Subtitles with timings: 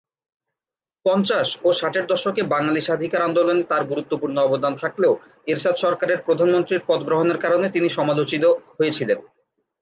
[1.05, 5.13] পঞ্চাশ ও ষাটের দশকে বাঙালি স্বাধিকার আন্দোলনে তার গুরুত্বপূর্ণ অবদান থাকলেও
[5.47, 8.43] এরশাদ সরকারের প্রধানমন্ত্রীর পদ গ্রহণের কারণে তিনি সমালোচিত
[8.77, 9.19] হয়েছিলেন।